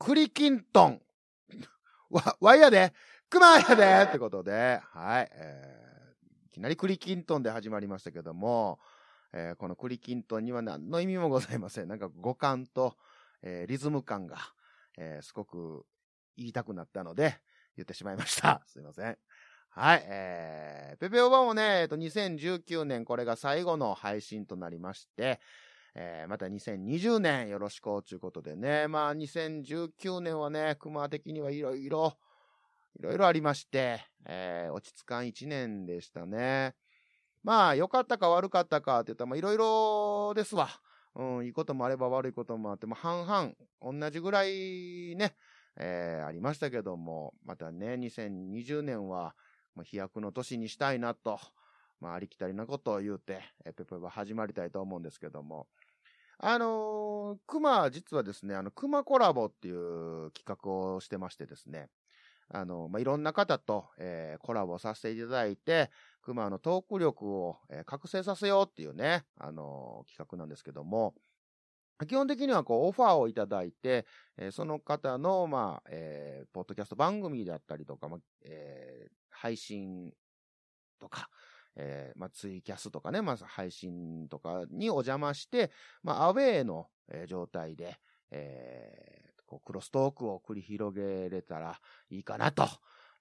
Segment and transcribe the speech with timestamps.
[0.00, 1.02] クリキントン。
[2.08, 2.94] わ、わいやで、
[3.28, 8.80] クマやで ってことで、はい、えー、いきなりクリキントンで始まりましたけども、
[9.34, 11.88] えー、このクリキントンには何の意味もございません。
[11.88, 12.96] なんか五感と、
[13.42, 14.38] えー、リズム感が、
[14.96, 15.84] えー、すごく
[16.34, 17.38] 言いたくなったので、
[17.76, 18.62] 言ってしまいました。
[18.66, 19.18] すいません。
[19.68, 25.40] はい、えー、ペペオバもね、えっと、2019年これが最後の配信となりまして、
[25.94, 32.16] えー、また2020年よろしくということでね、まあ2019年はね、熊的にはいろいろ、
[32.98, 36.74] いろいろありまして、えー、落ち着かん一年でしたね。
[37.42, 40.68] まあ、良かったか悪かったかって言ったら、まあ、いろいろですわ。
[41.16, 45.34] うん、いいこともあれば悪いこともあって、まあ、半々、同じぐらいね、
[45.76, 49.34] えー、ありましたけども、またね、2020年は、
[49.74, 51.40] まあ、飛躍の年にしたいなと、
[52.00, 55.66] まあ、ありきたりなことを言うて、えペペは始まりたいと思うんですけども、
[56.42, 61.88] あのー、熊、実はですね、あの、熊コラボっていう企画をしてましてですね、
[62.48, 65.90] あの、まあ、いろんな方と、えー、コラボさせていただいて、
[66.22, 71.14] 熊のトーク力を、えー、覚醒させようっていうね、あのー、企画なんですけども、
[72.08, 74.06] 基本的にはこうオファーをいただいて、
[74.38, 80.10] えー、その方の、まあ、えー、ポッドキャスト番組であったりとか、まあ、えー、配信
[80.98, 81.28] とか、
[81.76, 85.70] えー、まあ、ツイキャスとかね、まず配信とかにお邪魔して、
[86.02, 87.98] まあ、アウェイの、えー、状態で、
[88.32, 92.68] えこうクロストークを繰り広げれたらいいかなと。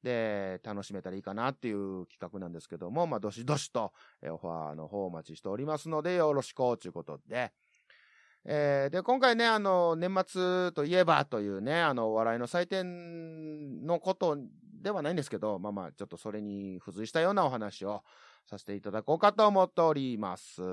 [0.03, 3.91] で、楽しめたらいいかなっていう企画なんですけども、まあ、どしどしと、
[4.21, 7.51] えオファーの方お待ちしておりますので、よろしくということで、
[8.45, 14.37] えー、で、今回ね、あの、年末といえばというね、あの、お笑いの祭典のこと
[14.81, 18.03] ではないんですけど、まあまあ、ちょっとそれに付随したようなお話を
[18.49, 20.57] させていただこうかと思っております。
[20.57, 20.63] と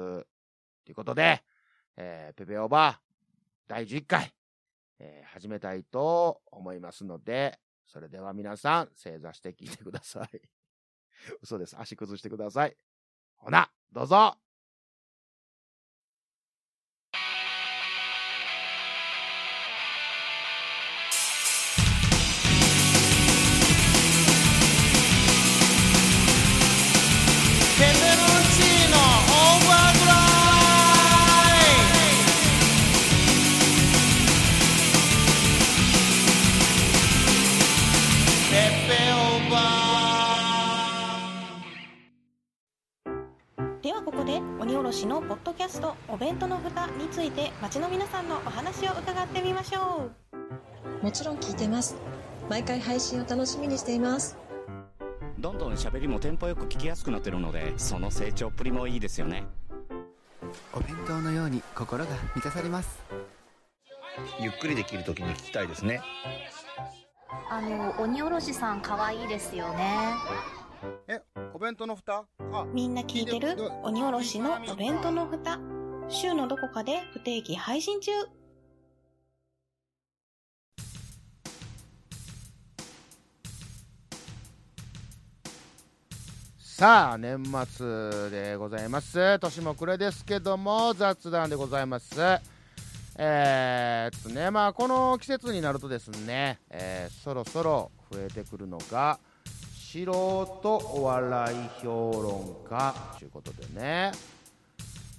[0.88, 1.42] いうことで、
[1.96, 2.96] えー、ペペオバー
[3.68, 4.32] 第11回、
[4.98, 10.40] えー、始めたいと思いますので、それでは皆さん、正座して聞いてください。
[11.42, 11.76] 嘘です。
[11.78, 12.76] 足崩してください。
[13.36, 14.38] ほな、どうぞ
[44.92, 50.10] しのポッドキャストお弁当の蓋について街の皆さんのお話を伺ってみましょ
[51.02, 51.04] う。
[51.04, 51.96] もちろん聞いてます。
[52.48, 54.36] 毎回配信を楽しみにしています。
[55.38, 59.44] どんどん喋りもテンポよく聞きやすくなってるのでその成長っぷりもいいですよね。
[60.72, 63.02] お弁当のように心が満たされます。
[64.40, 66.00] ゆっくりできる時に聞きたいですね。
[67.50, 70.14] あの鬼おろしさん可愛いですよね
[71.66, 72.26] 弁当の蓋？
[72.72, 73.56] みんな聞いてる？
[73.82, 75.58] 鬼おろしのお弁当の蓋。
[76.08, 78.12] 週のどこかで不定期配信中。
[86.60, 89.40] さあ、年末でございます。
[89.40, 92.14] 年も暮れですけども、雑談でございます。
[93.18, 99.18] えー、っとね、まあ、この季節になるとですね、えー、そろそろ増えてくるのが、
[99.86, 102.92] 素人お笑い評論家。
[103.20, 104.10] ということでね。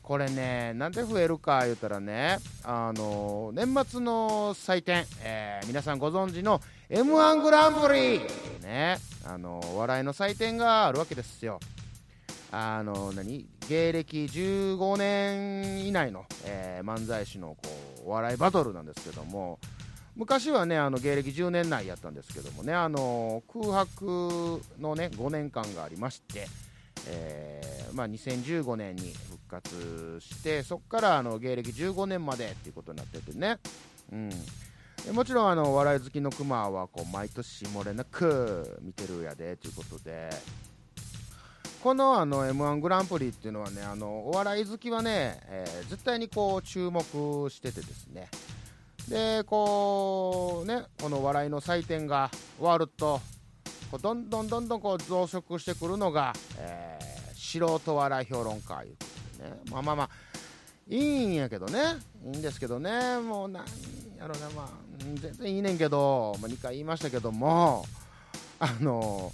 [0.04, 8.20] これねなんで増えるか言うたらねあの年末の祭典、えー、皆さんご存知の m 1グランプリ。
[8.62, 11.62] ねあのお笑いの祭典があるわけですよ。
[12.52, 13.48] あの何？
[13.70, 17.70] 芸歴15年以内の、えー、漫才師のこ
[18.06, 19.60] うお笑いバトルなんですけども。
[20.18, 26.48] 昔はねあの芸歴10年内やったんですけどもねあの空白のね5年間がありまして、
[27.08, 33.60] えー、まあ、2015年に復活してそこからあの芸歴15年までっていうことになっててね、
[34.12, 34.16] う
[35.12, 40.30] ん、もちろんあの笑い好きのクマはこう毎年漏れなく見てるやでということで。
[41.84, 47.02] このあの m 1グランプリっていうのはねあのお笑い好きはね、えー、絶対にこう注目
[47.52, 48.30] しててですね。
[49.10, 53.22] でこうねこの笑いの祭典が終わると
[53.90, 59.06] こうどんどんどんどんこう増殖してくるのが、えー、素人笑い評論家いうこ
[59.38, 59.60] とでね。
[59.72, 60.10] まあまあまあ
[60.90, 61.80] いいんやけどね。
[62.26, 63.20] いいんですけどね。
[63.20, 63.66] もうなん
[64.18, 64.50] やろな。
[64.56, 67.86] まあ全然いいねんけど、まあ、2回言いましたけども
[68.60, 69.32] あの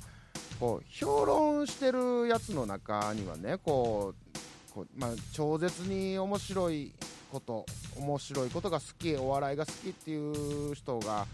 [0.60, 6.94] こう評論してるやつの中にはねこうこう、まあ、超絶に面白い
[7.34, 7.66] こと
[7.98, 11.26] 面白いことが好きお笑いが好きっていう人が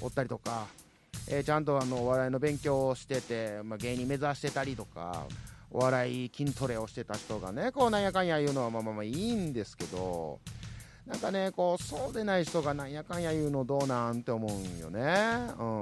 [0.00, 0.66] おったりとか、
[1.28, 5.26] えーちゃんとあのお笑いの勉強をしてて、まあ、芸人目指してたりとか
[5.70, 10.40] お笑い筋トレをしてた人がねこうなんやかんや言うのはまあまあまあいいんですけど
[11.06, 15.00] なんかねこうそうでない人がなんやかんや言うのどうなんて思うんよね。
[15.58, 15.80] うん。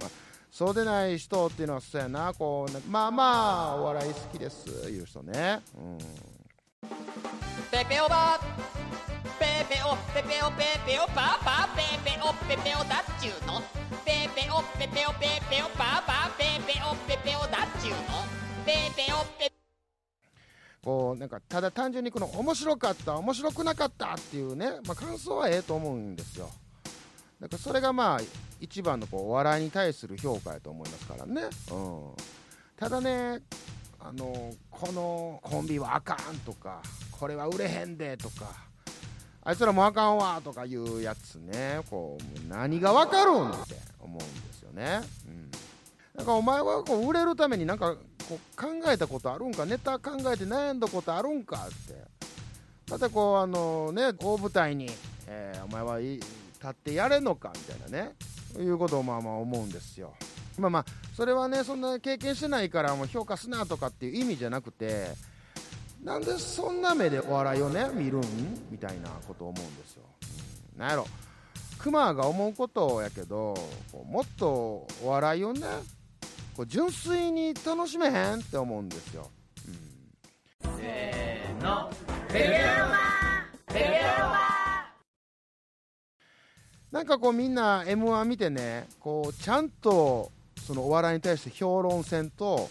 [0.00, 0.26] まあ
[0.56, 5.98] そうでない人っていうのはそうやなこうまあまあお笑い好きですいう人ね、うん、
[7.70, 8.38] ペペオバ
[9.40, 13.60] ペペオペペオペペオパパペペオペペオだっちゅうの。
[14.04, 17.98] ペペオペペオペペオパパペペオペペオだっちゅうの。
[18.64, 19.52] ペペオペ
[20.82, 26.48] こうなんかただ単純にこの面白かった面白くなかったっていうね、まあ、感想はええと思うんですよ。
[27.40, 28.20] だからそれがまあ
[28.60, 31.42] 一番のこうお笑いに対する評価やと思いますからね、
[31.72, 32.12] うん、
[32.76, 33.42] ただね
[34.08, 36.80] あのこのコンビはあかんとか
[37.10, 38.52] これは売れへんでとか
[39.42, 41.80] あいつらもあかんわとかいうやつね。
[41.90, 45.50] こうう何がわかるんって思うんですよね、うん、
[46.14, 47.96] なんかお前はこう売れるためになんか
[48.28, 52.16] こう考えたことあるんかネタ考えて悩んだことあるんかって。
[52.88, 54.88] またこうあのね大舞台に、
[55.26, 56.22] えーお前は立
[56.68, 58.12] ってやれんのかみたいなね。
[58.58, 60.14] いうことをまあまあ思うんですよ。
[60.56, 60.84] まあまあ
[61.16, 65.06] それはねそんな経験してないからもう評価すなとかっていう意味じゃなくて
[66.04, 68.20] なんでそんな目でお笑いをね見るん
[68.70, 70.02] みたいなことを思うんですよ、
[70.74, 71.06] うん、なんやろ。
[71.78, 73.54] クマが思うことやけど
[73.90, 75.60] こうもっとお笑いをね
[76.54, 79.30] こう純粋に楽しめへんって思うんですよ、
[80.64, 81.90] うん、せーの。
[82.28, 82.40] ペペ
[82.78, 82.98] ロバ
[83.68, 83.80] ペペ
[84.18, 84.90] ロバ
[86.92, 90.35] なんかこうみんな m 1見てねこうちゃんと
[90.66, 92.68] そのお笑いに対して評論せんと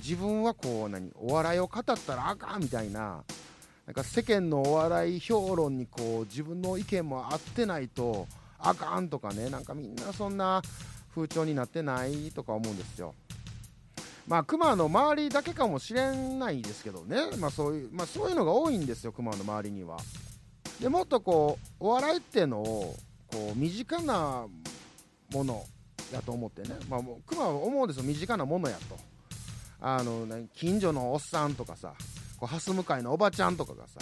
[0.00, 3.22] 自分はこう何お笑いを語ったらあかんみたいな
[3.86, 8.26] なんか世間のお笑い評論にこう自分の意見も合ってないと
[8.58, 10.62] あかんとかねなんかみんなそんな
[11.14, 13.14] 風潮になってないとか思うんですよ。
[14.26, 19.96] まあ熊の周りだけかもしれないですけどね、まあそういうまあ、そういうのが多いんですよ熊の周りには。
[20.80, 22.94] でもっとこうお笑いっていうのを
[23.28, 24.46] こう身近な
[25.32, 25.64] もの
[26.12, 28.02] やと思ってね、まあ、もう熊は思うんですよ。
[28.04, 28.96] 身近なものやと。
[29.80, 31.94] あのね近所のおっさんとかさ
[32.38, 34.00] こう蓮向かいのおばちゃんとかがさ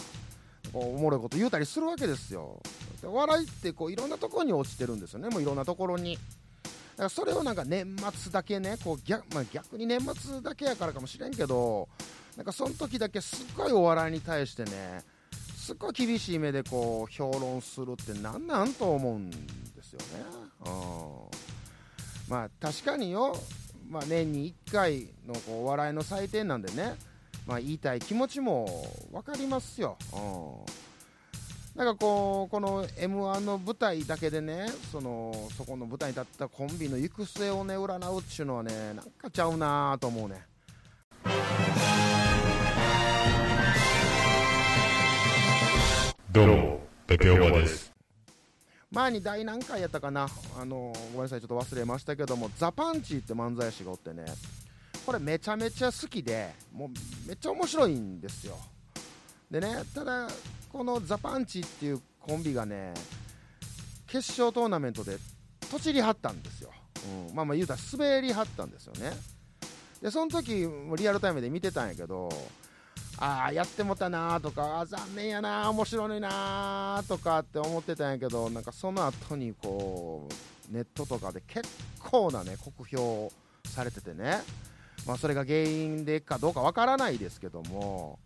[0.73, 2.61] こうおもろいこと言うたりするわけですよ。
[3.01, 5.29] で笑いってこういろんなところに落ちてるんですよね。
[5.29, 6.15] もういろんなところに。
[6.15, 11.89] だからそれをなんか年末だけねこう逆,、まあ、逆に年末だけやからかもしれんけど
[12.37, 15.03] なんかその時だけすっごいお笑いに対してね
[15.57, 19.37] すっごい厳しい目でこう評論するってなんなんと思うんで
[19.83, 20.07] すよね。
[20.65, 21.46] うん、
[22.29, 23.37] まあ確かによ、
[23.89, 26.95] まあ、年に1回のこうお笑いの祭典なんでね、
[27.47, 29.97] まあ、言いたい気持ちも分かりますよ。
[30.13, 40.45] うん、なんかこうこの m 1の舞台だけでねそのそこの舞台に立ったコンビの行く末をね占うっちゅうのはねなんかちゃうなと思うね。
[46.33, 47.96] どうも、ペペオバです。
[48.91, 50.29] 前に第何回やったかな？
[50.59, 54.25] あのごめんなさいちょっと忘れましたけどもザ・パンチって漫才師がおってね。
[55.05, 56.89] これめちゃめちゃ好きでもう
[57.29, 58.59] めっちゃ面白いんですよ。
[59.51, 60.29] でねただ
[60.73, 62.93] このザ・パンチっていうコンビがね
[64.07, 65.17] 決勝トーナメントで
[65.71, 66.71] とちりはったんですよ、
[67.29, 69.13] うん、まあまあ言うたら滑りはったんですよね。
[70.01, 72.29] でその時もリアルタイムで見てたんやけど
[73.19, 80.29] ああやってもたなーとかあー残念やなー面白いなーとかって思ってたんやけどなんかその後にこ
[80.71, 81.67] うネットとかで結
[81.99, 83.33] 構なね酷評
[83.65, 84.41] されててね。
[85.07, 88.19] まあそれが原因でかどうかわからないですけども、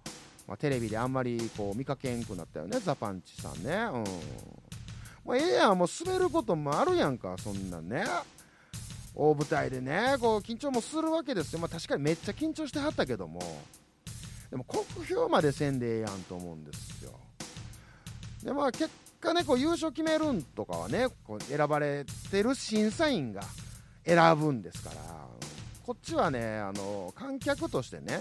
[0.49, 3.75] まあ、テレビであんまりこう見かけんくなったよねザパンチさんね。
[3.92, 4.04] うん。
[5.23, 8.04] もうええやんもう滑ることもあるやんかそんなんね。
[9.14, 13.40] 大舞台でねこう緊張もするわけですよ、まあ、確かにめっちゃ緊張してはったけども。
[14.50, 17.12] でも酷評までせんでええやんと思うんですよ。
[18.42, 18.90] でまあ結
[19.21, 23.42] 果ねこう優勝決めるんとかはねこう選ばれてる審査員が
[24.04, 24.97] 選ぶんですから
[25.85, 28.21] こっちはねあの観客としてね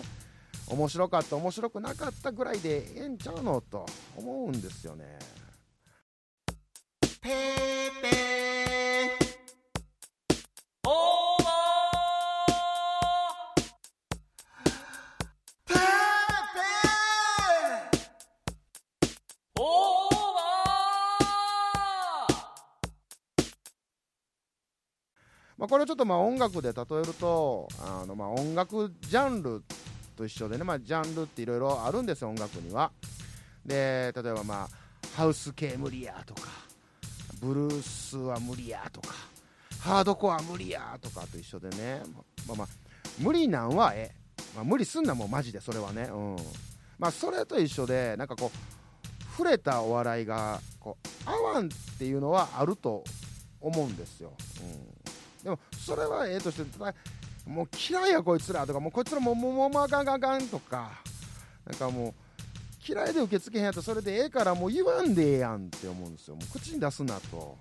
[0.67, 5.17] 面白かった面白くなかったぐらいでええんちゃうのと思うんですよね。
[7.21, 7.29] ペ
[8.01, 8.38] ペー
[25.69, 29.63] これちょっとまあ音楽で例えるとあのまあ音楽ジャンル
[30.15, 32.91] と一緒でね、まあ、ジャンルっていろいろあるんですよ音楽には。
[33.65, 34.69] で例えばまあ
[35.15, 36.41] ハウス系無理やとか
[37.39, 39.13] ブルースは無理やとか
[39.79, 42.01] ハードコア無理やとかと一緒でね
[42.47, 42.67] まあまあ
[43.19, 46.03] 無理なんはええ、まあ、無理すんなもうマジでそれはね。
[46.03, 46.35] うん。
[46.97, 53.05] まあそれと一緒でなんかこう触れたお笑いがこう合わんっていうのはあると
[53.61, 54.88] 思うんですよ、うん、
[55.50, 56.94] でもそれはええとしてただ
[57.48, 60.91] もう嫌いやこいつらとかもうこいつらもももうもあかんあかんとか
[61.65, 62.13] なんかもう
[62.88, 66.36] 嫌いで受け付けへんやったらそれでええからもう言わんでええやんって思うんですよ。
[66.36, 67.58] もう口に出すなと、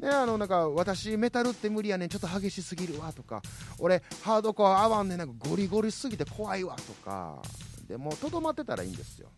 [0.00, 3.40] うん、ねあのなんか私メタルって無理やねんちょっと激しすぎるわとか
[3.78, 7.40] 俺ハードコア合わんねんなんかゴリゴリすぎて怖いわとか
[7.88, 9.28] でもとどまってたらいいんですよ。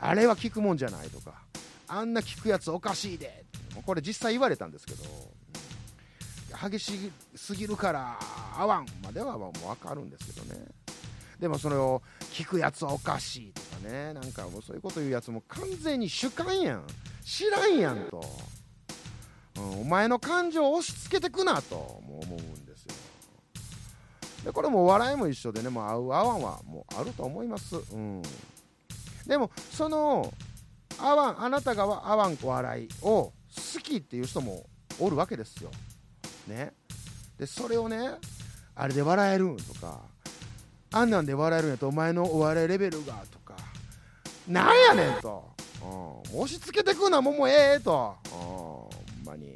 [0.00, 1.42] あれは聞くもんじゃないとか
[1.88, 3.44] あんな聞くやつおかしいで
[3.84, 5.04] これ実際言われたんですけど、
[6.70, 8.18] 激しすぎるから
[8.56, 10.66] 合わんまではもう分かるんですけどね。
[11.38, 16.84] でもそれを聞くやつはおかしいとかねなんかもうそういうこと言うやつも完全に主観やん。
[17.24, 18.24] 知らんやんと、
[19.56, 22.94] うん、お前の感情を押し付けてくなとも思うんですよ。
[24.46, 27.76] でこれも笑いも一緒でねもう合う合わんはもうあると思います。
[27.76, 28.22] うん。
[29.26, 30.32] でもその
[30.98, 34.64] 合わんあなたが合わん笑いを好きっていう人も
[34.98, 35.70] おるわけですよ。
[36.46, 36.72] ね。
[37.38, 38.10] でそれをね
[38.74, 40.00] あれで笑えるんとか
[40.92, 43.54] あんなんで笑えるんやとお前のお笑いレベルがとか
[44.46, 45.50] なんやねんと、
[45.82, 48.90] うん、押し付けてくんなもうもええと、うん、ほ
[49.22, 49.54] んまに、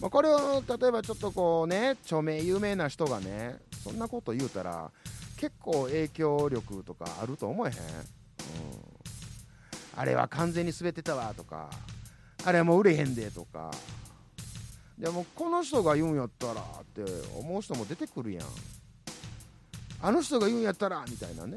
[0.00, 4.90] まあ、これを例えばちょっとこうね著名有名な人がねそんなこと言うたら
[5.36, 7.82] 結構影響力とかあると思えへん、うん、
[9.96, 11.70] あれは完全に滑ってたわとか
[12.44, 13.70] あれはもう売れへんでとか。
[14.98, 17.02] でもこの人が言うんやったらって
[17.36, 18.44] 思う人も出てくるやん。
[20.00, 21.56] あの人が言うんやったらみたいなね、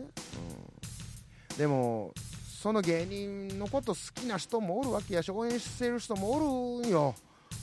[1.51, 2.13] うん、でも
[2.61, 7.13] その芸人のこと好きな人もおるわけやし応援してる人もおるんよ、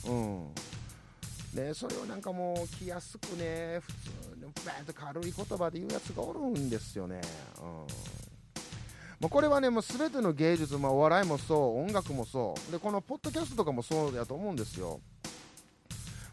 [0.07, 0.53] うん。
[1.55, 7.19] ね、それをなんかもう気安くね普通にバーンと軽い言葉で言うやつがおるんですよね、
[7.59, 7.87] うん。
[9.25, 14.99] もうこれはねもう全ての芸術、まあ、お笑いもそう音楽もそうでこのポッドキャストとかもそうやと思うんですよ。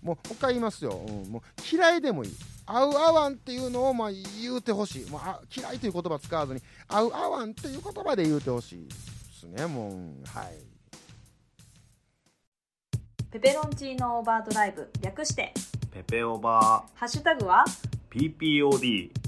[0.02, 1.42] もう一回言いますよ、うん、もう
[1.74, 2.32] 嫌いでもいい。
[2.66, 5.10] 合う合わんっていうのをまあ言うてほしい。
[5.10, 8.94] もうあ嫌いという言葉使わずに合う合わんっていう言葉で言うてほしいで
[9.40, 9.92] すねもう。
[10.26, 10.58] はい。
[13.30, 15.54] ペペロンチーノオーバードライブ略して。
[15.90, 16.98] ペペオバー。
[16.98, 17.64] ハッシュタグは
[18.10, 19.21] ？PPOD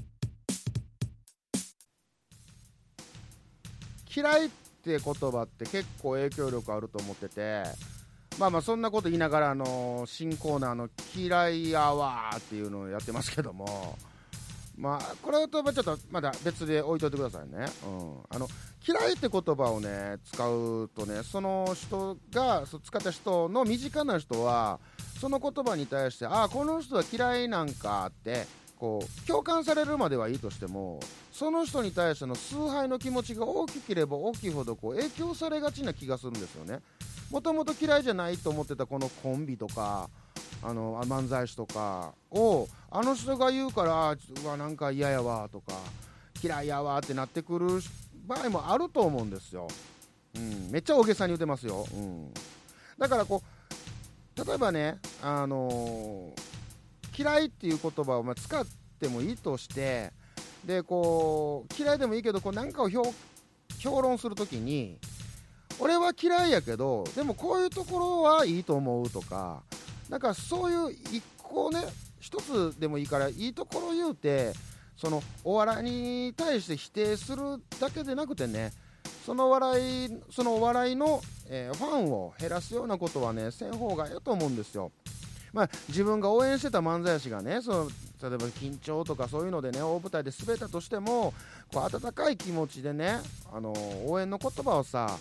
[4.14, 7.62] 嫌いって言葉って結構影響力あると思ってて
[8.38, 13.96] まあまあそんなこと言いながらあの新コーナーの「嫌いやわ」っていうのをやってますけども
[14.76, 18.48] まあこれはちょっとまだ別で置いといてくださいね、うん、あの
[18.86, 24.80] 嫌いって言葉をね使うとねその人がそ使った人の身近な人は
[25.20, 28.46] その言葉に対してああこの人は嫌いなんかって
[28.78, 31.00] こう共感されるまではいいとしても
[31.32, 36.80] その人に対しての崇拝の気持ちが大きければ大きいほどこう影響されがちな気がするんですよね。
[37.30, 40.08] もともと嫌いじゃないと思ってたこのコンビとか
[40.62, 45.72] あの漫才師とかをあの人が言うからうわなんか嫌やわとか
[46.42, 47.66] 嫌いやわってなってくる
[48.26, 49.68] 場合もあると思うんですよ、
[50.36, 52.32] うん、めっちゃ大げさに言ってますよ、うん、
[52.98, 56.40] だからこう例えばね、あのー、
[57.16, 58.66] 嫌いっていう言葉をま使っ
[59.00, 60.12] てもいいとして
[60.64, 62.90] でこう嫌いでもいいけどこう何かを
[63.78, 64.98] 評論するときに
[65.78, 69.62] 俺は嫌いやけどでもこういうところはいいと思うとか
[70.08, 71.80] なんかそういう一個ね
[72.20, 74.52] 一つでもいいからいいところ言うて
[74.96, 77.42] そのお笑いに対して否定する
[77.80, 78.72] だけでなくてね
[79.26, 84.92] その笑いそのお笑いの、えー、ファンを減らすようなことはねせん方がいいと思うんですよ。
[85.54, 87.88] まあ、自分が応援してた漫才師がねその
[88.20, 91.32] 例えば緊張とかそういうのでね大舞台で滑ったとしても
[91.72, 93.20] こう温かい気持ちでね
[93.52, 93.72] あの
[94.06, 95.16] 応援の言葉をさ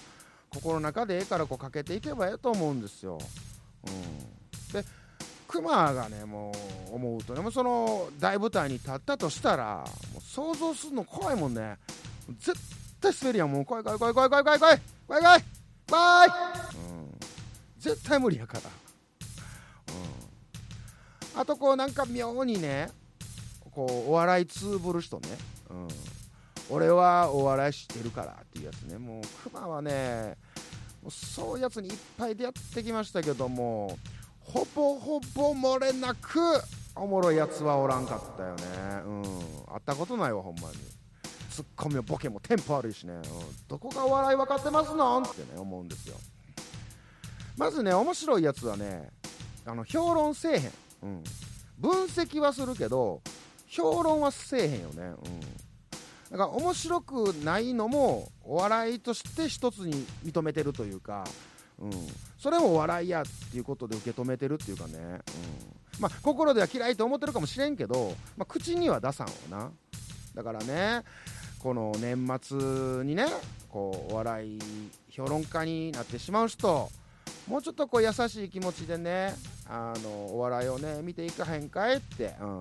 [0.50, 3.20] 心の中でええからこうかけていけばええと思うんですよ。
[3.86, 4.88] うん、で
[5.48, 6.52] クマがねも
[6.92, 11.78] う思うとねもうその大舞台に立ったとしたらもう想像するの怖いもんね
[12.40, 12.58] 絶
[13.00, 15.44] 対滑るやもう怖い怖い怖い怖い怖い怖い怖い怖い怖い
[15.90, 17.20] 怖い、うん、
[17.78, 18.62] 絶対無理やから、
[21.36, 22.90] あとこうなんか妙にね
[23.72, 25.30] こうお笑いつぶる人ね、
[25.70, 25.88] うん
[26.70, 30.38] 俺はお笑いしてるからっていうやつね、もうクマはね、
[31.10, 33.98] そういうやつにいっぱい出会ってきましたけども、
[34.40, 36.40] ほぼほぼ漏れなく
[36.96, 38.64] おもろいやつはおらんかったよね。
[39.06, 39.24] うん。
[39.24, 39.30] 会
[39.78, 40.76] ったことないわ、ほんまに。
[41.50, 43.22] ツッコミもボケもテンポ悪いしね、うん、
[43.68, 46.16] どこがお笑い分かってますのんってね思うんですよ
[47.58, 49.12] まずね面白いやつはね
[49.64, 50.62] あの評論せえへん、
[51.04, 51.24] うん、
[51.78, 53.22] 分析はするけど
[53.68, 55.18] 評論はせえへんよね、うん、
[56.32, 61.26] だから面白くないのもお笑いとして一つに認めてるというか、
[61.80, 61.92] うん、
[62.38, 65.22] それもお笑いやっていうことで受け止めてるっていうかね、うん。
[66.00, 69.72] まあ、心では嫌いと思ってるかもしれんけど、まあ、口には出さんわな。
[70.34, 71.04] だからね
[71.60, 73.26] この年末にね
[73.70, 74.60] こうお笑い
[75.10, 76.90] 評論家になってしまう人
[77.48, 79.36] もうちょっとこう優しい気持ちでね
[79.68, 82.60] あのお笑いをね見ていかへんかいって、うん、も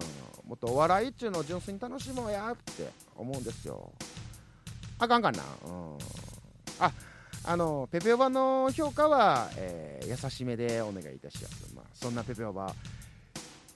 [0.54, 3.92] っとお笑いっちゅうのを純粋に楽しもうやって思うんですよ。
[4.98, 5.98] あかんかんな、うん、
[6.80, 6.92] あ
[7.44, 12.72] あのペペオバの評価は、えー、優しめでお願いいたします、まあ、そんなペペオバ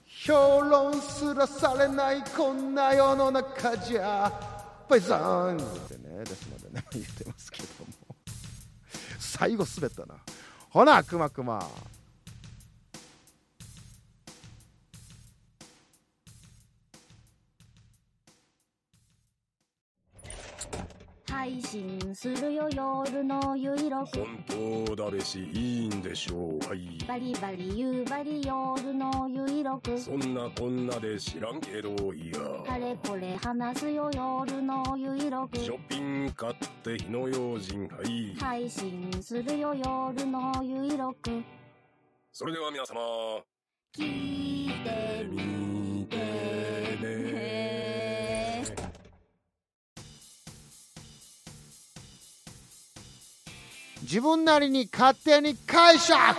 [0.07, 4.31] 評論すらされないこんな世の中じゃ
[4.89, 8.17] パイさんってねですのでね言ってますけども。
[9.19, 10.15] 最後滑ったな。
[10.77, 11.67] ほなくまくま。
[21.37, 24.21] 配信するよ夜のゆいろく。
[24.21, 26.67] 本当だべしいいんでしょう。
[26.67, 26.99] はい。
[27.07, 29.99] バリバリ夕張夜のゆいろく。
[29.99, 32.39] そんなこんなで知らんけどいや。
[32.67, 35.59] あれこれ話すよ夜のゆいろく。
[35.59, 38.35] ショッピング買って火の用心はい。
[38.41, 41.43] 配信するよ夜のゆいろく。
[42.33, 42.99] それでは皆様。
[43.95, 45.76] 聞いてみ
[54.07, 56.39] 自分なりに勝手に解釈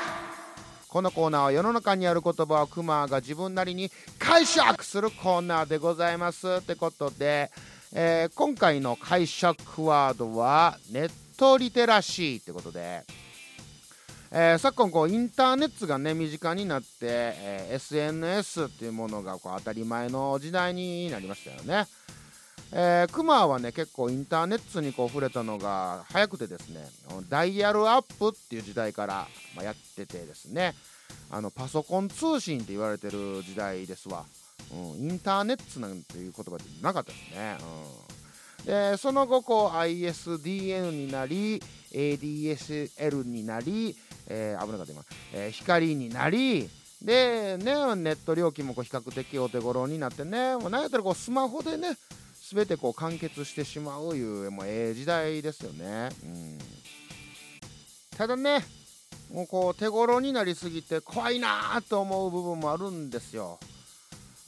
[0.88, 6.48] このコーナーは世の中にある言葉をクマが自分なりに解釈するコーナーでございます。
[6.48, 7.52] ってことで、
[7.94, 10.78] えー、今回の解釈ワードは？
[10.94, 13.04] ネットリテラシーってことで、
[14.32, 21.86] えー、昨今こうインターネットがね身近になって、えー、SNS っていうものがこう当たり前の時代になりましたよね。
[22.72, 26.86] えー、クマはね結構インターネットにこう触れたのが早くてですね
[27.30, 30.74] ダイヤルアップっていう時代から、まあ、やっててですね
[31.32, 34.26] あのパソコン通信って言われてる時代ですわ、
[34.72, 37.58] うん、インターネットなんていう言葉ってなかったですね、
[38.60, 41.62] うん、でその後こう ISDN になり
[41.94, 43.96] ADSL になり、
[44.28, 45.04] えー、危なかった今、
[45.34, 46.70] えー、光になり
[47.02, 51.96] でねネット料金もこう比較的お手頃になってねもう何やったらこうスマホでね
[52.54, 56.58] 全てこう完結してしまういうもうええ時代ですよね、うん、
[58.18, 58.64] ただね
[59.32, 63.60] もうこう手頃になりすぎて怖いなと思う部分もあるんですよ。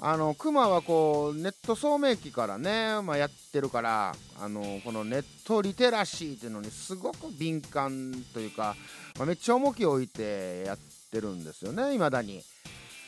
[0.02, 8.78] あのクマはこうネット聡明期からね、まあ、やってるからあのこのネットリテラシーっていうのにすごく敏感というか、
[9.18, 10.78] まあ、めっちゃ重きを置いてやっ
[11.12, 12.42] てるんですよねいまだに。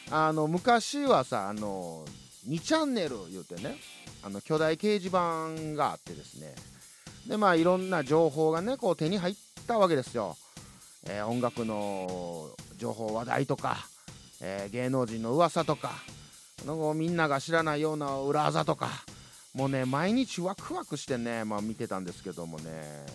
[0.10, 2.04] あの昔はさあの
[2.48, 3.78] 2チャンネル言うてね
[4.24, 6.54] あの巨大掲示板があってですね
[7.28, 9.36] でまあいろんな情報がねこう手に入っ
[9.68, 10.36] たわけですよ、
[11.08, 13.78] えー、音楽の情報話題とか、
[14.42, 15.92] えー、芸能人の噂とか
[16.66, 18.90] のみんなが知らないような裏技とか
[19.54, 23.06] もうね毎日ワクワクしてね、まあ、見てたんですけどもね。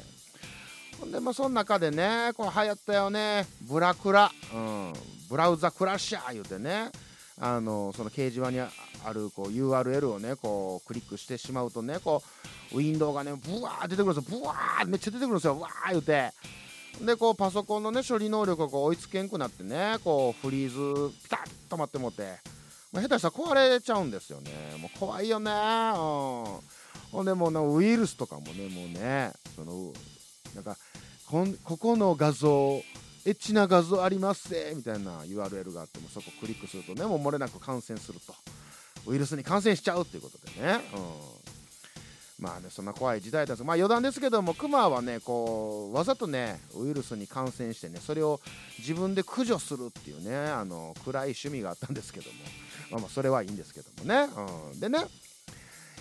[1.00, 4.92] ほんでまあその中でねこう流行ったよねブラクラ、うん、
[5.28, 6.90] ブラウザクラッシャー言うてね
[7.38, 8.70] あのその掲示板にあ
[9.12, 12.22] るこう URL をねこうクリックしてしまうとねこ
[12.72, 14.40] うウィンドウがねブワー出てくるんですよ。
[14.40, 15.60] ブワーめっちゃ出てくるんですよ。
[15.60, 16.32] わー言うて。
[17.04, 22.38] でこうパソコンのね処理能力がこう追いつけんくなってねこうフリーズピタッと止まってもって、
[22.90, 24.50] まあ、下手したら壊れちゃうんですよね。
[24.80, 25.50] もう怖いよね。
[25.50, 25.56] うん。
[27.12, 29.92] ほんでもうウイルスとかもねもうねその
[30.54, 30.76] なんか
[31.26, 32.80] こここの画像
[33.26, 38.34] エッチな画像ありますぜみたいな URL があってもそこクリックするとねもう漏れなく感染すると。
[39.06, 40.80] ウイルスに感染しちゃうっていうことでね、
[42.38, 48.40] うん、まあねそんな怖い時代ですまあ余談ですけどもクマはねこうわざとねウイルスに感染してねそれを
[48.78, 52.36] 自分で駆除するっていうねあの暗い趣味があったんですけども。
[52.90, 54.28] まあまあそれはいいんですけどもね、
[54.72, 54.98] うん、でね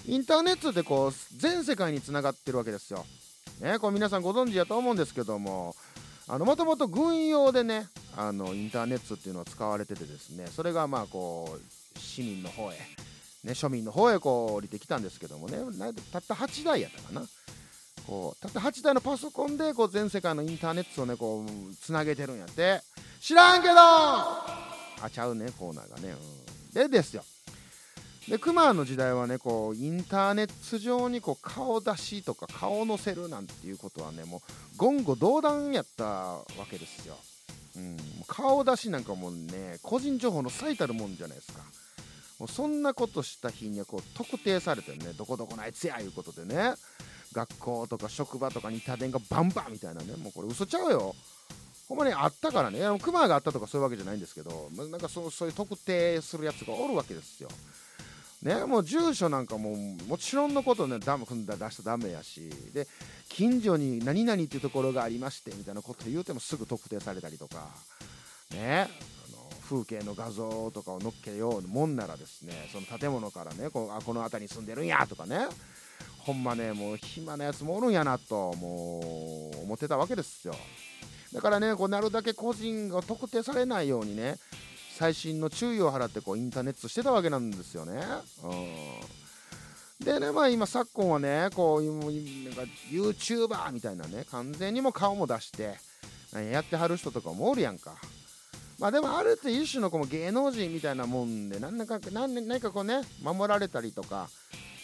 [0.08, 3.06] インターネットでこう全世界につながってるわけですよ。
[3.60, 5.76] ね、こう皆さんご存知やと思うんですけども
[6.28, 12.76] あのもともと軍用でねあのインターネットっていうのは使われててですねそれがまあこう市民の方へ、
[13.44, 15.58] ね、庶民の方へこう降りてきたんですけどもね
[16.12, 17.26] たった8台やったかな。
[18.08, 22.82] こうたった8台のパソコンでこう全世界のインターネットをねこうつなげてるんやって。
[23.20, 23.74] 知らんけど！
[23.76, 27.24] あちゃうねコーナーがね、うん、でですよ。
[28.30, 37.16] で、クマの時代はね、こう、インターネット上にこう顔出しとか顔載せるなんていうことはね、もう言語道断やったわけですよ。
[37.76, 41.60] うん、顔出しなんかもうね、個人情報の最たるもんじゃないですか。
[42.40, 46.74] もうそんなことした日にはこう特定されてね、どこどこのあいつやいうことでね、
[47.32, 51.16] 学校とか職場とかに家電がバンバンみたいなね、もうこれ嘘ちゃうよ。
[51.88, 57.50] ほんまにあったからね、クマがあったとかそういうわけじゃないんですけど、なんかそうそういう特定するやつがおるわけですよ。
[58.46, 62.88] ね、もう住所なんかももちろんのことね、ダム組んだ出したらダメやし、で、
[63.28, 67.70] 近所に何々っていうところがありましてみたいなこと言うてもすぐ特定されたりとか、
[68.52, 68.88] ね、
[69.28, 75.48] あの風景の画像とかを載っけようもんならですね、その建物からね、こうあこの辺りに住んでるんやとかね、
[76.20, 80.54] ほんまね、もう暇なやつもおるんやなと、もう思ってたわけですよ。
[81.34, 84.36] だからね、こうなるだけ個人が特定されないようにね、
[84.98, 88.02] 細心の注意を払ってこうインターネットしてたわけなんですよね。
[88.44, 95.76] うん、でね、まあ今昨今はね、こういうなんか YouTuber みたいなね、完全にも顔も出して、
[96.52, 97.96] やってはる人とかもおるやんか。
[98.80, 104.30] まあでもあるって一種のこの芸能人みたいなもんで、何か何何かこうね、守られたりとか、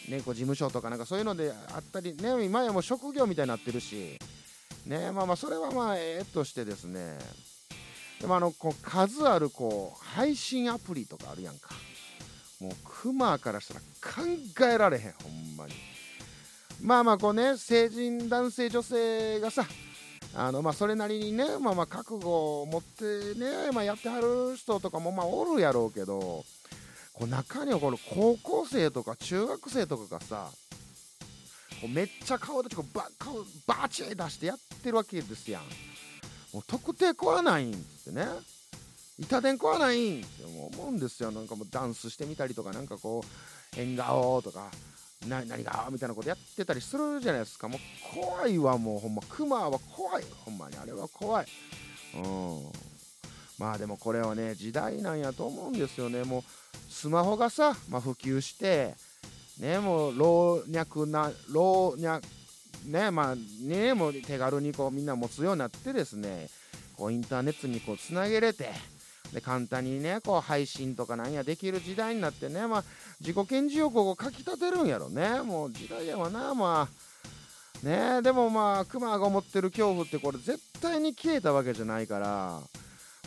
[0.09, 4.17] ね、こう事務所とかなんかそういうのであったり、ね、今やもう職業みたいになってるし、
[4.85, 7.17] ね、まあまあそれはまあええとしてですね、
[8.21, 11.69] でもあのこう数あるこう配信アプリとかあるやんか。
[12.59, 14.21] もうクマからしたら考
[14.71, 15.73] えられへん、ほんまに。
[16.79, 19.65] まあまあこうね、成人男性女性がさ、
[20.35, 26.45] あのまあそれなりにね、まあまあ覚悟を持ってね、まあやってはる人とかもまあおるやろうけど、
[27.13, 30.51] こう中にはこの高校生とか中学生とかがさ、
[31.81, 35.63] こうめっちゃ顔出してこうバ顔バチ出してやってるわけですやん。
[36.53, 38.25] もう特定壊らないんってね。
[39.19, 41.31] 板電壊らないんって思うんですよ。
[41.31, 44.69] なんかもうダンスしてみたりとか、なんかこう、変顔とか、
[45.27, 47.67] 何がみたいなことやってたりするじゃないですか。
[47.67, 47.79] もう
[48.15, 49.21] 怖いわ、もうほんま。
[49.29, 50.23] クマは怖い。
[50.45, 50.77] ほんまに。
[50.77, 51.47] あれは怖い。
[52.15, 52.71] うん。
[53.59, 56.23] まあでもこれはね、時代なんやと思うんですよね。
[56.23, 56.43] もう
[56.91, 58.95] スマホがさ、まあ、普及して、
[59.59, 62.21] ね、もう老若な、老若、
[62.85, 66.49] ね、まあね、もう手軽にこうみんな持つようになってですね、
[66.95, 68.69] こうインターネットにこうつなげれて、
[69.33, 72.83] で簡単にね、こう配信とかなんやできる時代になってね、まあ
[73.19, 75.41] 自己顕示欲をかきたてるんやろね。
[75.41, 77.11] もう時代やわな、まあ。
[77.85, 82.61] ねでもまあ、クマが思ってる恐怖ってこれ絶対に消えたわけじゃないから、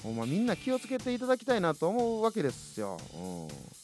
[0.02, 2.98] ほんまみんな気をつけていただきたいなと思うわけですよ。
[3.14, 3.84] うん。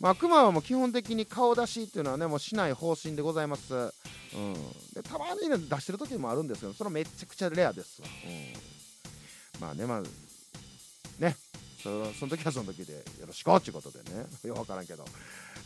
[0.00, 3.74] まあ、クマはもう基本的に顔出しっていうのはね、もうしない方針でございます。
[3.74, 3.92] うん。
[4.94, 8.08] で、たまにね、出してる時もあるんですけど、それめちゃくちゃレアですわ。
[8.24, 9.60] うん。
[9.60, 10.02] まあね、まあ、
[11.22, 11.36] ね、
[11.82, 15.04] そその時はその時でよろしくっていうことでね、 よくわからんけど。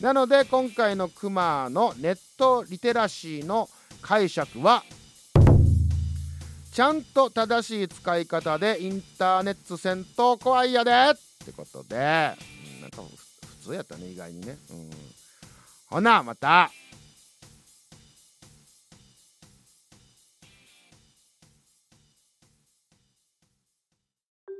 [0.01, 3.69] なので、今回のクマのネットリテラシーの
[4.01, 4.83] 解釈は、
[6.73, 11.95] ちゃんと正しい使い方でインターネットせんと怖いやでってことで、
[12.81, 13.01] なんか
[13.65, 14.59] 普通やったね、意外にね。
[14.69, 14.89] うん、
[15.87, 16.69] ほな、また。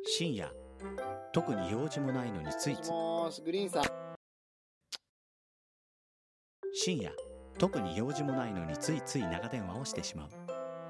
[0.07, 0.51] 深夜。
[1.31, 3.83] 特に用事もないのについついもしグリーンさん。
[6.73, 7.11] 深夜。
[7.59, 10.29] 特に用事もないのについつい長電話をしてしまう。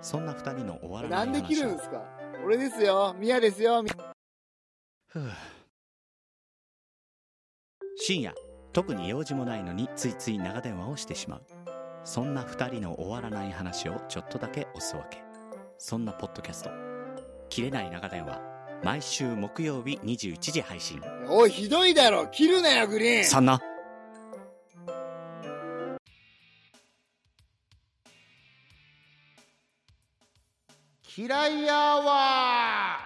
[0.01, 2.01] そんな二人の終わらなないんで切るん話ですか？
[2.45, 3.13] 俺ですよ。
[3.19, 3.83] ミヤですよ。
[3.83, 3.91] み。
[5.07, 5.29] ふう
[7.97, 8.33] 深夜
[8.73, 11.41] 特に用事もないのについつい長電話をしてしまう。
[12.03, 15.23] そんな二人の終わらない話をちょっとだけおすわけ。
[15.77, 16.69] そんなポッドキャスト
[17.49, 18.41] 「切れない長電話」
[18.83, 21.01] 毎週木曜日21時配信。
[21.29, 22.27] おいひどいだろ。
[22.27, 23.23] 切るなよグリーン。
[23.23, 23.61] そんな。
[31.17, 32.97] 嫌いやわ。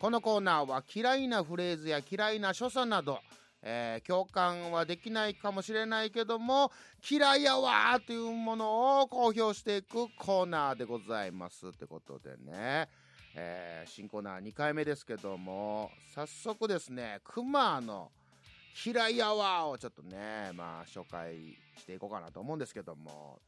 [0.00, 3.18] このコーナーは嫌いなフレーズや嫌いな所作など、
[3.62, 6.70] えー共感はできないかもしれないけども
[7.08, 12.88] 嫌いやわというものを公表していくコーナーでございますってことでね、
[13.34, 18.10] えー新コーナー2回目ですけども早速ですねクマの
[18.86, 23.40] 「嫌いやわ」をちょっとねまあ紹介していこうかなと思うんですけども。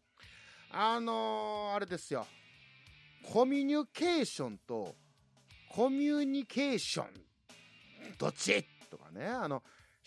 [0.73, 2.27] あのーあれですよ。
[3.33, 4.95] コミュニケーションと
[5.69, 7.09] コミュニケーション。
[8.19, 8.65] どっち？
[8.89, 9.27] とかね。
[9.27, 9.63] あの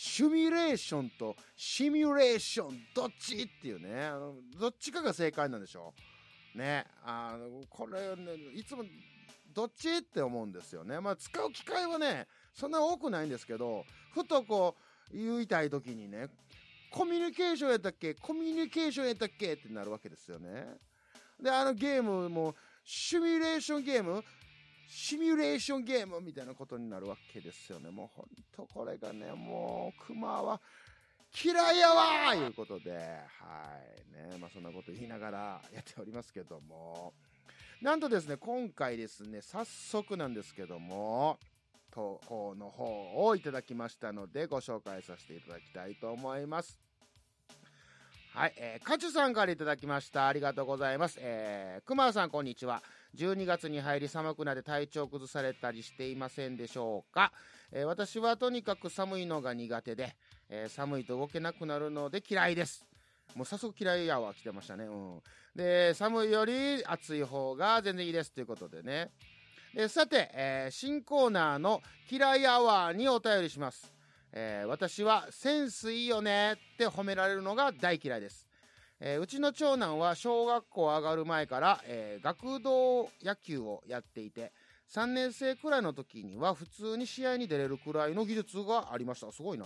[0.05, 3.43] シュミュレーションとシミュレーションどっち？
[3.43, 4.05] っていうね。
[4.05, 5.93] あのどっちかが正解なんでしょ
[6.53, 6.57] う。
[6.57, 6.85] ね。
[7.05, 8.83] あのこれねいつも
[9.53, 9.99] どっち？
[9.99, 10.99] って思うんですよね。
[10.99, 14.75] まあ使う機会はねそんな多くないんですけどふとこ
[15.13, 16.27] う言いたい時にね
[16.91, 18.13] コミュニケーションやったっけ？
[18.13, 19.53] コミュニケーションやったっけ？
[19.53, 20.65] ってなるわけですよね。
[21.41, 24.23] で、あのゲームも、シミュレーションゲーム
[24.87, 27.89] シミュレーションゲームみたいなことになるわけですよね。
[27.89, 30.61] もうほんとこれがね、もう、クマは
[31.43, 34.31] 嫌いやわーいうことで、はい。
[34.31, 37.13] ね、まあそんなこと言いながらやっておりますけども。
[37.81, 41.39] なんとですね、今回ですね、早速なんですけども、
[41.91, 46.79] 投稿の方をいただきましたので、ご紹介させていただきたいと思います。
[48.33, 50.27] はい、えー、カチュさんからいただきました。
[50.27, 51.17] ありがとうございます。
[51.19, 52.81] えー、くまさん、こんにちは。
[53.15, 57.31] 12月に入り寒くなって体調崩されたりしていませんでしょうか、
[57.71, 60.15] えー、私はとにかく寒いのが苦手で、
[60.49, 62.85] えー、寒いと動けなくなるので嫌いです。
[63.35, 64.85] もう早速嫌いやわ来てましたね。
[64.85, 65.21] うん。
[65.55, 69.11] で、寒いより暑い方が全然いいですということでね。
[69.73, 73.91] でさて、えー、新コーナーの嫌いアワーにお便りします。
[74.31, 78.47] えー、私はセンスいいよねって褒められるのが大嫌いです。
[79.05, 84.53] えー、うちの長男は小学校上がる前から、えー、学童野球をやっていて、
[84.95, 89.29] 3年生くらいの時には普通に試合に出れるくらいの技術がありました。
[89.33, 89.65] すごいな。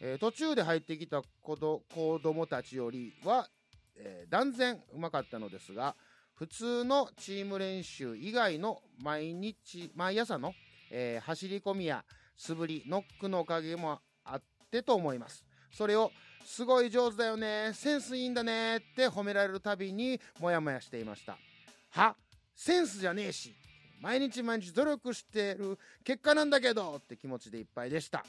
[0.00, 3.46] えー、途中で入ってきた子ど子供たちよりは、
[3.94, 5.94] えー、断然うまかったのですが、
[6.34, 10.54] 普通のチーム練習以外の毎日、毎朝の、
[10.90, 12.04] えー、走り込みや
[12.36, 15.44] 素振り、ノックのおかげもあってと思います。
[15.70, 16.10] それを、
[16.46, 21.36] すごい上手だよね、センスいいんだねって褒められるたびにもやもやしていました。
[21.90, 22.14] は？
[22.54, 23.54] センスじゃねえし、
[24.00, 28.24] 毎日毎日努力してる結果なんだけどって気持ちでいっぱいでした。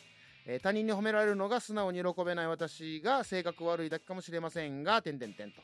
[0.45, 5.61] え、他人に褒められるのが素直に喜べない私が性格悪いだけかもしれませんが、てんてんてんと。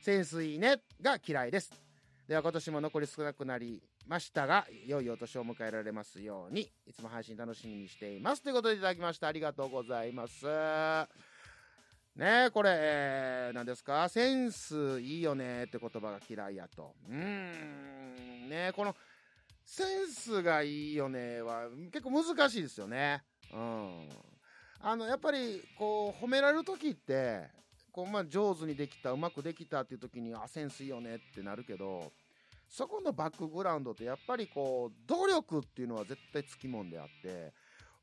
[0.00, 1.70] センスいいねが嫌いです。
[2.26, 8.42] では今年も残り少なくなりましたが、良いお年を迎えられますように、いつも配信楽しみにしています。
[8.42, 9.28] ということでいただきました。
[9.28, 10.46] ありがとうございます。
[12.14, 14.06] ね、これ、えー、何ですか？
[14.10, 16.94] センスいいよねって言葉が嫌いやと。
[17.08, 18.94] うーん、ね、この、
[19.64, 23.22] センスがいいよねは結構難しいですよね。
[23.52, 24.08] うん。
[24.80, 27.48] あの、やっぱり、こう、褒められる時って、
[27.90, 32.12] こう、まあ、上手にできた、うまくできたっていう時に、あ、センスいいよねってなるけど、
[32.68, 37.52] そこのバックグラウンドってやっぱりこう、努力っていうのは絶対つきもんであって、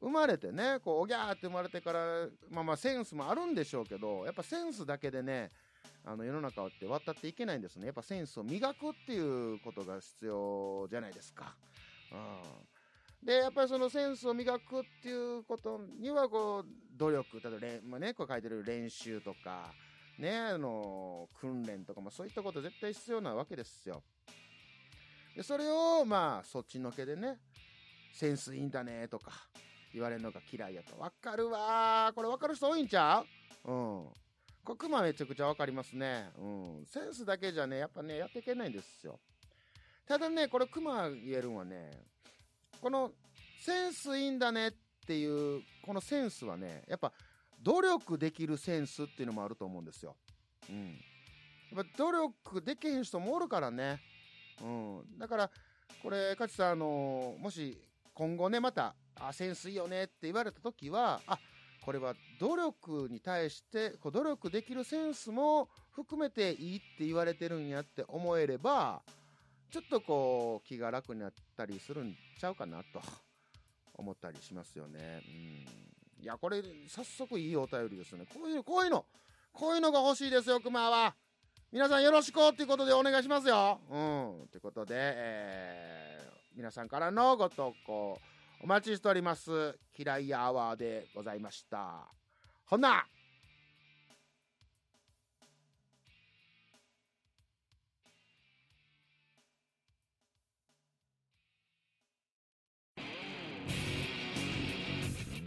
[0.01, 5.51] 生まれてね、こう、おぎゃーって生まれてから、まあまあセンスもあるんでしょうけど、やっぱセンスだけでね、
[6.05, 7.88] あの世の中って渡っていけないんですね。
[7.88, 11.55] やっぱセンスを磨くっていうことが必要じゃないですか。
[12.12, 13.25] うん。
[13.25, 19.73] で、やっぱりそのセンスを磨くっていうことには、こう、努力、例えば、まあね、こう書いてる練習とか、
[20.17, 24.01] ね、あの、訓練とか、まあそういったこと絶対必要なわけですよ。
[25.35, 27.38] で、それを、まあ、そっちのけでね、
[28.13, 29.31] センスいいんだね、とか、
[29.93, 30.97] 言われるのが嫌いやと。
[30.99, 33.23] わかるわこれわかる人多いんちゃ
[33.65, 33.71] う？
[33.71, 34.08] うん。
[34.63, 36.30] こクマめちゃくちゃわかりますね。
[36.38, 36.86] うん。
[36.86, 39.19] センスだけじゃね、やっぱね、やっていけないんですよ。
[40.06, 41.91] ただね、これクマ言えるんはね、
[42.82, 43.12] この、
[43.62, 44.71] センスいいんだねっ
[45.08, 47.12] ていう、このセンスはね、やっぱ、
[47.62, 50.15] 努力できるセンスっていうのもあると思うんですよ。
[50.69, 50.99] うん。
[51.71, 53.99] やっぱ努力できへん人もおるからね。
[54.62, 55.17] うん。
[55.17, 55.52] だから、
[56.02, 57.78] これ、かちさん、あのもし、
[58.13, 61.39] 今後ね、また、あ、センスいいよねって言われた時は、あ、
[61.82, 69.01] これは努力に対して、こう努力できるセンスも含めていいって言われてるんやって思えれば、
[69.71, 73.01] ちょっとこう、気が楽になったりするんちゃうかなと
[73.93, 75.21] 思ったりしますよね。
[76.19, 76.23] うん。
[76.23, 78.25] いや、これ、早速いいお便りですね。
[78.34, 79.05] こういう、こういうの、
[79.53, 81.15] こういうのが欲しいですよ、熊は。
[81.71, 83.79] 皆さんよろしくっていうことでお願いしますよ。
[83.89, 83.93] う
[84.45, 84.47] ん。
[84.49, 88.19] ということで、えー、皆さんからのご投稿、
[88.61, 89.77] お待ちしております。
[89.97, 92.07] 嫌いアワーでございました。
[92.65, 93.05] ほな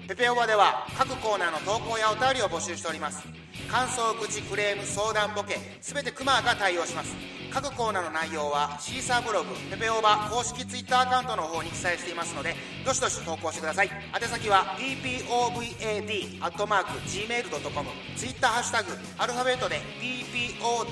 [0.09, 3.25] ペペオバでは各コーナーの投稿やお便りを募集しております。
[3.70, 7.32] 感想、愚痴、クレーム、相談、ボケ、すべてクマが対応します。
[7.53, 12.55] 各コーナーの内容はシーサーブログ、ペペオーバー公式 Twitter アカウントの方に記載していますので、
[12.87, 13.91] どしどし投稿してください。
[14.19, 20.87] 宛先は ppobad、アットマーク、gmail.com、ツイッターハッシュタグ、アルファベットで ppod、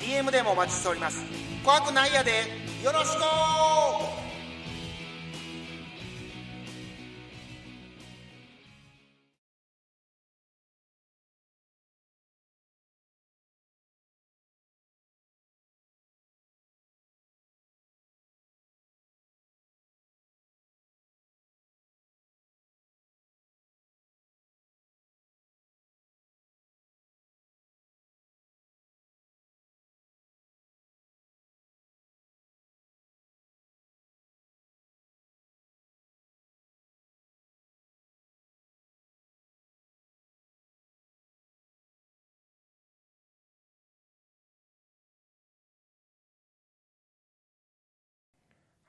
[0.00, 1.24] DM でもお待ちしております。
[1.64, 2.30] 怖くないやで、
[2.84, 4.17] よろしく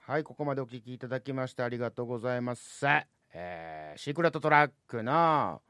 [0.10, 2.84] はい、ここまでお聞きいただきましてありがとうございます。
[3.32, 5.62] えーシークレットトラックの、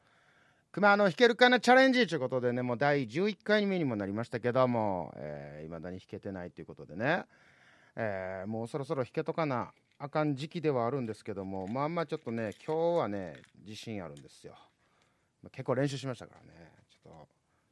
[0.72, 7.26] 熊の弾けるかなチャレンジということでね、もう第11回目にもなりましたけども、えー、だに弾けてないということでね、
[7.98, 14.56] えーもうそろそろ弾けとかなあかん時期ではあるんですけども、まあまあちょっとね、今日はね、自信あるんですよ。
[15.52, 17.28] 結構練習しましたからね、ちょっと、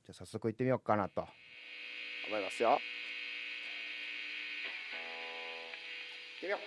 [0.07, 2.77] じゃあ早速行ってみようかなと思いますよ。
[6.37, 6.59] ってみよう。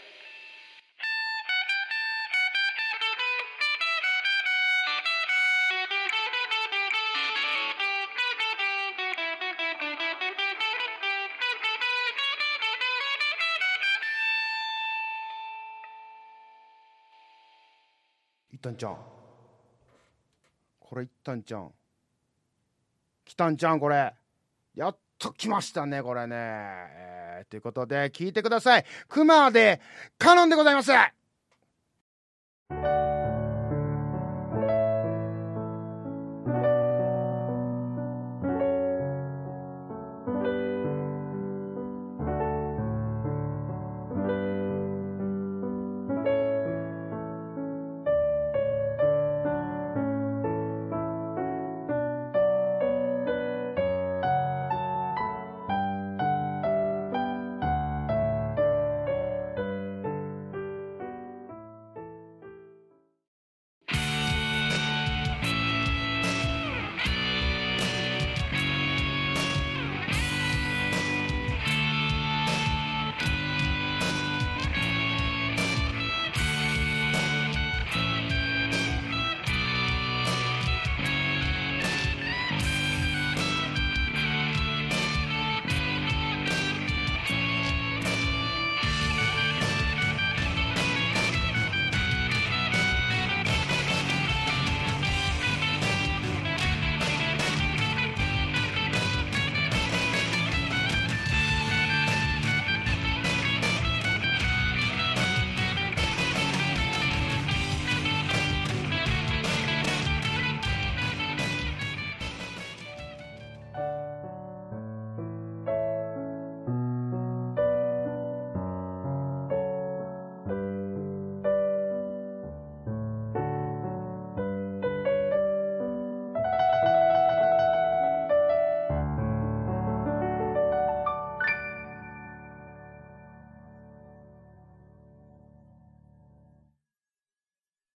[18.52, 18.96] いったんちゃん。
[20.80, 21.72] これいったんちゃん。
[23.24, 24.12] 来たんちゃんこれ。
[24.74, 27.29] やっと来ましたねこれね、えー。
[27.44, 28.84] ということで、聞いてください。
[29.08, 29.80] クマで、
[30.18, 30.90] カノンでございます。